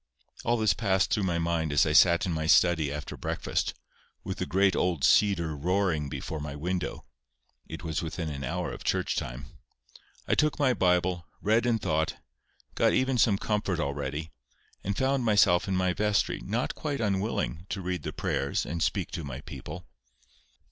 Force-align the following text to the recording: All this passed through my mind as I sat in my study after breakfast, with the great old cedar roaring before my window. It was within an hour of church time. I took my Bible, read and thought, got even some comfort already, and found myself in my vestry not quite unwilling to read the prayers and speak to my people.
All 0.43 0.57
this 0.57 0.73
passed 0.73 1.11
through 1.13 1.25
my 1.25 1.37
mind 1.37 1.71
as 1.71 1.85
I 1.85 1.93
sat 1.93 2.25
in 2.25 2.31
my 2.31 2.47
study 2.47 2.91
after 2.91 3.15
breakfast, 3.15 3.75
with 4.23 4.39
the 4.39 4.47
great 4.47 4.75
old 4.75 5.03
cedar 5.03 5.55
roaring 5.55 6.09
before 6.09 6.39
my 6.39 6.55
window. 6.55 7.05
It 7.67 7.83
was 7.83 8.01
within 8.01 8.27
an 8.27 8.43
hour 8.43 8.71
of 8.73 8.83
church 8.83 9.15
time. 9.15 9.45
I 10.27 10.33
took 10.33 10.57
my 10.57 10.73
Bible, 10.73 11.27
read 11.39 11.67
and 11.67 11.79
thought, 11.79 12.15
got 12.73 12.93
even 12.93 13.19
some 13.19 13.37
comfort 13.37 13.79
already, 13.79 14.31
and 14.83 14.97
found 14.97 15.23
myself 15.23 15.67
in 15.67 15.75
my 15.77 15.93
vestry 15.93 16.39
not 16.43 16.73
quite 16.73 16.99
unwilling 16.99 17.67
to 17.69 17.79
read 17.81 18.01
the 18.01 18.11
prayers 18.11 18.65
and 18.65 18.81
speak 18.81 19.11
to 19.11 19.23
my 19.23 19.41
people. 19.41 19.85